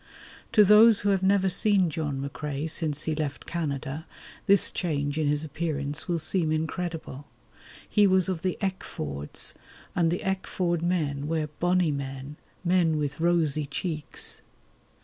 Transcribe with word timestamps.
To 0.53 0.63
those 0.63 1.01
who 1.01 1.09
have 1.09 1.21
never 1.21 1.47
seen 1.47 1.91
John 1.91 2.27
McCrae 2.27 2.67
since 2.67 3.03
he 3.03 3.13
left 3.13 3.45
Canada 3.45 4.07
this 4.47 4.71
change 4.71 5.19
in 5.19 5.27
his 5.27 5.43
appearance 5.43 6.07
will 6.07 6.17
seem 6.17 6.51
incredible. 6.51 7.27
He 7.87 8.07
was 8.07 8.27
of 8.27 8.41
the 8.41 8.57
Eckfords, 8.61 9.53
and 9.95 10.09
the 10.09 10.23
Eckford 10.23 10.81
men 10.81 11.27
were 11.27 11.49
"bonnie 11.59 11.91
men", 11.91 12.37
men 12.65 12.97
with 12.97 13.19
rosy 13.19 13.67
cheeks. 13.67 14.41